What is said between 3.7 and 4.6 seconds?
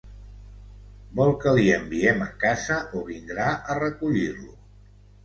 a recollir-lo?